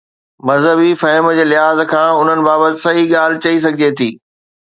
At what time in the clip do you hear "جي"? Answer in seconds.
1.39-1.43